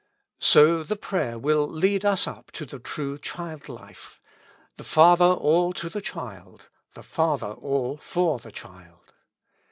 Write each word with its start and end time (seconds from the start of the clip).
So 0.39 0.81
the 0.81 0.95
prayer 0.95 1.37
will 1.37 1.67
lead 1.67 2.03
us 2.05 2.25
up 2.25 2.49
to 2.53 2.65
the 2.65 2.79
true 2.79 3.19
child 3.19 3.69
life; 3.69 4.19
the 4.77 4.83
Father 4.83 5.25
all 5.25 5.73
to 5.73 5.89
the 5.91 6.01
child, 6.01 6.69
the 6.95 7.03
Father 7.03 7.51
all 7.51 7.97
for 7.97 8.39
the 8.39 8.51
child. 8.51 9.13